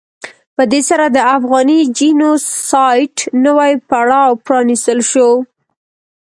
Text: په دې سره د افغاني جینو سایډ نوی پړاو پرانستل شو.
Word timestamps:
په 0.55 0.63
دې 0.71 0.81
سره 0.89 1.05
د 1.09 1.17
افغاني 1.37 1.79
جینو 1.97 2.31
سایډ 2.69 3.15
نوی 3.45 3.71
پړاو 3.89 4.29
پرانستل 4.45 4.99
شو. 5.11 5.29